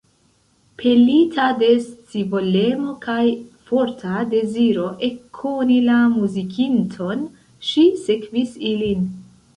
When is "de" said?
1.63-1.67